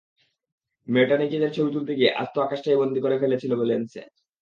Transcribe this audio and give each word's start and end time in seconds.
মেয়েটা 0.87 1.15
নিজেদের 1.17 1.51
ছবি 1.53 1.69
তুলতে 1.73 1.93
গিয়ে 1.95 2.11
আস্ত 2.21 2.35
আকাশটাই 2.37 2.79
বন্দী 2.81 2.99
করে 3.01 3.15
ফেলেছিল 3.21 3.51
লেন্সে। 3.61 4.01